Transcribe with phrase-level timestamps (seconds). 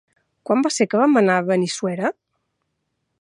[0.49, 2.13] Quan va ser que vam anar a Benissuera?